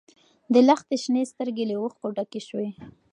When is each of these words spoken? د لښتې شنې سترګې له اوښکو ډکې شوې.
د 0.53 0.55
لښتې 0.67 0.95
شنې 1.03 1.23
سترګې 1.31 1.63
له 1.69 1.75
اوښکو 1.81 2.07
ډکې 2.15 2.41
شوې. 2.47 2.69